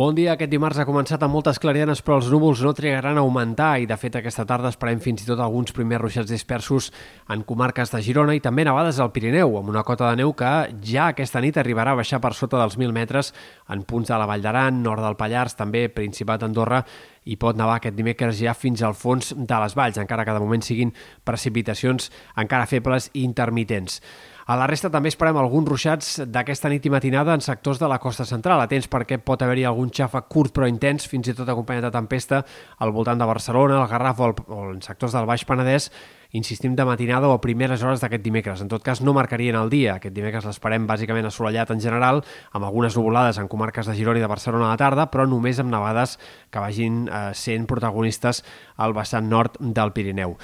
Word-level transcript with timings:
Bon 0.00 0.14
dia. 0.16 0.30
Aquest 0.32 0.48
dimarts 0.48 0.78
ha 0.80 0.86
començat 0.88 1.20
amb 1.20 1.34
moltes 1.36 1.58
clarianes, 1.60 2.00
però 2.00 2.14
els 2.16 2.30
núvols 2.32 2.62
no 2.64 2.70
trigaran 2.72 3.18
a 3.18 3.20
augmentar 3.20 3.82
i, 3.82 3.88
de 3.90 3.98
fet, 4.00 4.14
aquesta 4.16 4.46
tarda 4.48 4.70
esperem 4.72 5.02
fins 5.04 5.20
i 5.20 5.26
tot 5.28 5.42
alguns 5.44 5.74
primers 5.76 6.00
ruixats 6.00 6.32
dispersos 6.32 6.86
en 7.28 7.42
comarques 7.44 7.92
de 7.92 8.00
Girona 8.06 8.32
i 8.32 8.40
també 8.40 8.64
nevades 8.64 8.96
al 8.96 9.12
Pirineu, 9.12 9.58
amb 9.60 9.68
una 9.68 9.84
cota 9.84 10.08
de 10.08 10.22
neu 10.22 10.32
que 10.32 10.54
ja 10.88 11.10
aquesta 11.12 11.44
nit 11.44 11.60
arribarà 11.60 11.92
a 11.92 12.00
baixar 12.00 12.22
per 12.24 12.32
sota 12.32 12.62
dels 12.62 12.78
1.000 12.80 12.96
metres 12.96 13.34
en 13.68 13.84
punts 13.84 14.08
de 14.08 14.16
la 14.16 14.30
Vall 14.30 14.40
d'Aran, 14.40 14.80
nord 14.80 15.04
del 15.04 15.20
Pallars, 15.20 15.58
també 15.60 15.90
Principat 15.92 16.46
d'Andorra 16.46 16.80
i 17.24 17.36
pot 17.36 17.56
nevar 17.56 17.76
aquest 17.78 17.96
dimecres 17.96 18.38
ja 18.40 18.54
fins 18.56 18.82
al 18.82 18.96
fons 18.96 19.34
de 19.36 19.60
les 19.62 19.76
valls, 19.76 19.98
encara 20.00 20.24
que 20.24 20.34
de 20.34 20.42
moment 20.42 20.62
siguin 20.64 20.92
precipitacions 21.24 22.10
encara 22.40 22.68
febles 22.70 23.10
i 23.12 23.24
intermitents. 23.24 24.00
A 24.50 24.56
la 24.58 24.66
resta 24.66 24.88
també 24.90 25.12
esperem 25.12 25.36
alguns 25.38 25.68
ruixats 25.68 26.06
d'aquesta 26.26 26.70
nit 26.72 26.86
i 26.88 26.90
matinada 26.90 27.36
en 27.36 27.44
sectors 27.44 27.78
de 27.78 27.86
la 27.86 28.00
costa 28.02 28.24
central. 28.26 28.58
Atents 28.64 28.88
perquè 28.90 29.20
pot 29.22 29.42
haver-hi 29.46 29.66
algun 29.68 29.92
xafa 29.94 30.24
curt 30.26 30.56
però 30.56 30.66
intens, 30.66 31.06
fins 31.06 31.30
i 31.30 31.34
tot 31.38 31.48
acompanyat 31.48 31.86
de 31.86 31.92
tempesta, 31.94 32.40
al 32.82 32.90
voltant 32.90 33.20
de 33.20 33.28
Barcelona, 33.30 33.78
el 33.78 33.86
Garraf 33.92 34.18
o, 34.18 34.30
el, 34.32 34.34
o 34.48 34.64
en 34.72 34.82
sectors 34.82 35.14
del 35.14 35.28
Baix 35.30 35.44
Penedès, 35.46 35.90
insistim 36.32 36.76
de 36.76 36.84
matinada 36.84 37.28
o 37.28 37.34
a 37.34 37.40
primeres 37.40 37.82
hores 37.82 38.00
d'aquest 38.02 38.22
dimecres. 38.24 38.62
En 38.62 38.70
tot 38.70 38.84
cas, 38.86 39.02
no 39.02 39.14
marcarien 39.16 39.58
el 39.58 39.70
dia. 39.70 39.96
Aquest 39.98 40.14
dimecres 40.14 40.46
l'esperem 40.46 40.86
bàsicament 40.86 41.26
assolellat 41.26 41.72
en 41.74 41.82
general, 41.82 42.22
amb 42.52 42.66
algunes 42.68 42.96
nuvolades 42.96 43.38
en 43.38 43.48
comarques 43.48 43.86
de 43.90 43.96
Girona 43.98 44.20
i 44.20 44.24
de 44.24 44.30
Barcelona 44.30 44.68
a 44.68 44.74
la 44.74 44.80
tarda, 44.80 45.08
però 45.10 45.26
només 45.28 45.58
amb 45.58 45.72
nevades 45.72 46.18
que 46.50 46.62
vagin 46.62 47.06
eh, 47.08 47.30
sent 47.34 47.66
protagonistes 47.70 48.44
al 48.76 48.94
vessant 48.96 49.28
nord 49.30 49.58
del 49.60 49.92
Pirineu. 49.92 50.36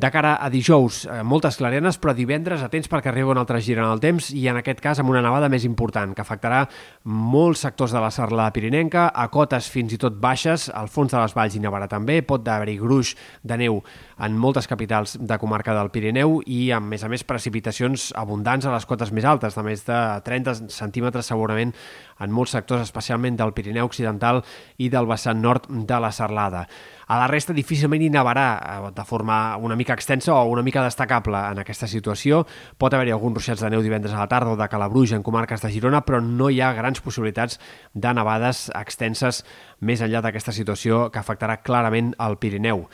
De 0.00 0.08
cara 0.10 0.38
a 0.40 0.48
dijous, 0.48 1.04
eh, 1.04 1.22
moltes 1.22 1.58
clarenes, 1.60 1.98
però 2.00 2.14
divendres 2.16 2.62
atents 2.64 2.88
perquè 2.88 3.10
arriba 3.10 3.34
un 3.34 3.38
altre 3.40 3.58
gir 3.60 3.74
en 3.76 3.84
el 3.84 4.00
temps 4.00 4.30
i 4.32 4.46
en 4.48 4.56
aquest 4.56 4.78
cas 4.80 4.98
amb 5.02 5.10
una 5.12 5.20
nevada 5.20 5.50
més 5.52 5.66
important 5.68 6.14
que 6.16 6.22
afectarà 6.22 6.62
molts 7.04 7.66
sectors 7.66 7.92
de 7.92 8.00
la 8.00 8.08
serlada 8.10 8.54
pirinenca, 8.54 9.10
a 9.12 9.26
cotes 9.28 9.68
fins 9.68 9.92
i 9.92 9.98
tot 10.00 10.16
baixes, 10.16 10.70
al 10.72 10.88
fons 10.88 11.12
de 11.12 11.18
les 11.20 11.34
valls 11.36 11.54
hi 11.54 11.60
nevarà 11.60 11.88
també, 11.90 12.22
pot 12.22 12.48
haver-hi 12.48 12.78
gruix 12.80 13.10
de 13.42 13.58
neu 13.60 13.82
en 14.16 14.38
moltes 14.38 14.66
capitals 14.70 15.18
de 15.20 15.38
comarca 15.38 15.74
del 15.76 15.90
Pirineu 15.92 16.38
i 16.46 16.70
amb 16.72 16.88
més 16.94 17.04
a 17.04 17.10
més 17.12 17.24
precipitacions 17.24 18.14
abundants 18.16 18.64
a 18.64 18.72
les 18.72 18.86
cotes 18.88 19.12
més 19.12 19.26
altes, 19.28 19.52
de 19.52 19.66
més 19.66 19.84
de 19.84 19.98
30 20.24 20.70
centímetres 20.72 21.28
segurament 21.28 21.74
en 22.20 22.32
molts 22.32 22.56
sectors, 22.56 22.86
especialment 22.88 23.36
del 23.36 23.52
Pirineu 23.52 23.88
Occidental 23.88 24.40
i 24.78 24.88
del 24.88 25.08
vessant 25.08 25.40
nord 25.44 25.68
de 25.68 26.00
la 26.00 26.12
Serlada. 26.12 26.64
A 27.10 27.16
la 27.18 27.26
resta 27.26 27.50
difícilment 27.50 28.04
hi 28.06 28.08
nevarà 28.14 28.44
eh, 28.54 28.90
de 28.94 29.04
forma 29.04 29.56
una 29.58 29.74
mica 29.74 29.96
extensa 29.98 30.30
o 30.36 30.44
una 30.46 30.62
mica 30.62 30.84
destacable 30.84 31.40
en 31.50 31.58
aquesta 31.58 31.88
situació. 31.90 32.44
Pot 32.78 32.94
haver-hi 32.94 33.10
alguns 33.10 33.40
ruixats 33.40 33.64
de 33.64 33.70
neu 33.72 33.82
divendres 33.82 34.14
a 34.14 34.20
la 34.20 34.28
tarda 34.30 34.52
o 34.54 34.58
de 34.60 34.68
calabruix 34.70 35.16
en 35.16 35.24
comarques 35.26 35.64
de 35.64 35.72
Girona, 35.74 36.04
però 36.06 36.20
no 36.22 36.52
hi 36.54 36.60
ha 36.62 36.70
grans 36.76 37.02
possibilitats 37.02 37.58
de 37.94 38.12
nevades 38.14 38.68
extenses 38.78 39.42
més 39.80 40.04
enllà 40.06 40.22
d'aquesta 40.22 40.54
situació 40.54 41.08
que 41.10 41.18
afectarà 41.18 41.58
clarament 41.66 42.14
el 42.22 42.38
Pirineu. 42.38 42.86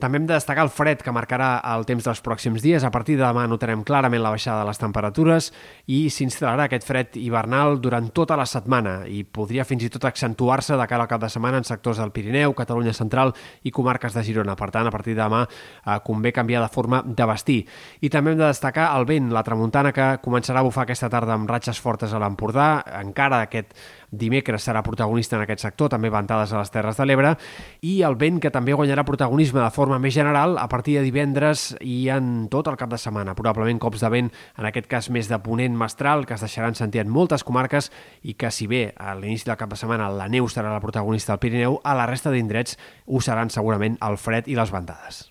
També 0.00 0.18
hem 0.18 0.26
de 0.26 0.34
destacar 0.34 0.64
el 0.64 0.72
fred 0.72 1.02
que 1.04 1.12
marcarà 1.12 1.50
el 1.74 1.84
temps 1.88 2.06
dels 2.06 2.22
pròxims 2.24 2.62
dies. 2.64 2.84
A 2.84 2.90
partir 2.90 3.18
de 3.18 3.24
demà 3.26 3.44
notarem 3.48 3.82
clarament 3.84 4.22
la 4.24 4.32
baixada 4.32 4.62
de 4.62 4.70
les 4.70 4.80
temperatures 4.80 5.50
i 5.92 6.00
s'instal·larà 6.12 6.66
aquest 6.66 6.86
fred 6.88 7.18
hivernal 7.20 7.78
durant 7.84 8.08
tota 8.16 8.38
la 8.40 8.46
setmana 8.48 9.02
i 9.08 9.22
podria 9.24 9.66
fins 9.68 9.84
i 9.84 9.90
tot 9.92 10.06
accentuar-se 10.08 10.78
de 10.80 10.88
cara 10.88 11.04
al 11.04 11.10
cap 11.10 11.20
de 11.20 11.28
setmana 11.32 11.60
en 11.60 11.68
sectors 11.68 12.00
del 12.00 12.12
Pirineu, 12.16 12.54
Catalunya 12.56 12.96
Central 12.96 13.34
i 13.62 13.70
comarques 13.70 14.16
de 14.16 14.24
Girona. 14.24 14.56
Per 14.56 14.70
tant, 14.72 14.88
a 14.88 14.94
partir 14.94 15.14
de 15.14 15.20
demà 15.20 15.44
eh, 15.44 15.98
convé 16.06 16.32
canviar 16.32 16.64
de 16.64 16.72
forma 16.72 17.02
de 17.04 17.28
vestir. 17.28 17.60
I 18.00 18.08
també 18.08 18.32
hem 18.32 18.40
de 18.40 18.48
destacar 18.48 18.90
el 18.96 19.04
vent, 19.08 19.30
la 19.34 19.44
tramuntana 19.44 19.92
que 19.92 20.12
començarà 20.24 20.64
a 20.64 20.66
bufar 20.66 20.88
aquesta 20.88 21.10
tarda 21.12 21.36
amb 21.36 21.50
ratxes 21.50 21.80
fortes 21.80 22.14
a 22.14 22.20
l'Empordà. 22.22 22.70
Encara 23.00 23.42
aquest 23.44 23.76
dimecres 24.10 24.64
serà 24.66 24.82
protagonista 24.82 25.36
en 25.36 25.44
aquest 25.44 25.62
sector, 25.62 25.90
també 25.92 26.10
ventades 26.10 26.52
a 26.52 26.58
les 26.58 26.72
Terres 26.74 26.98
de 26.98 27.06
l'Ebre, 27.06 27.34
i 27.86 28.00
el 28.06 28.16
vent 28.18 28.40
que 28.42 28.50
també 28.50 28.74
guanyarà 28.74 29.04
protagonisme 29.06 29.62
de 29.62 29.70
forma 29.70 29.89
forma 29.90 30.06
més 30.06 30.14
general 30.14 30.54
a 30.62 30.68
partir 30.70 30.94
de 30.94 31.02
divendres 31.02 31.72
i 31.82 32.04
en 32.14 32.46
tot 32.52 32.68
el 32.70 32.76
cap 32.78 32.92
de 32.92 32.98
setmana. 33.00 33.34
Probablement 33.34 33.80
cops 33.82 34.04
de 34.04 34.10
vent, 34.12 34.28
en 34.54 34.68
aquest 34.68 34.86
cas 34.86 35.08
més 35.10 35.26
de 35.26 35.38
ponent 35.42 35.74
mestral, 35.74 36.28
que 36.28 36.36
es 36.36 36.44
deixaran 36.46 36.78
sentir 36.78 37.02
en 37.02 37.10
moltes 37.10 37.42
comarques 37.42 37.90
i 38.22 38.36
que 38.38 38.52
si 38.54 38.70
bé 38.70 38.92
a 38.94 39.16
l'inici 39.18 39.50
del 39.50 39.58
cap 39.58 39.74
de 39.74 39.80
setmana 39.80 40.12
la 40.14 40.30
neu 40.30 40.46
serà 40.46 40.70
la 40.70 40.84
protagonista 40.84 41.34
del 41.34 41.42
Pirineu, 41.42 41.80
a 41.82 41.98
la 41.98 42.06
resta 42.06 42.30
d'indrets 42.30 42.78
ho 43.06 43.18
seran 43.18 43.50
segurament 43.50 43.98
el 43.98 44.20
fred 44.20 44.46
i 44.46 44.54
les 44.54 44.70
ventades. 44.70 45.24